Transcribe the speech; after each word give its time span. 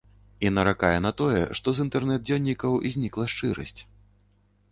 І 0.47 0.49
наракае 0.53 0.99
на 1.05 1.09
тое, 1.19 1.41
што 1.59 1.67
з 1.79 1.83
інтэрнэт-дзённікаў 1.85 2.79
знікла 2.95 3.25
шчырасць. 3.35 3.81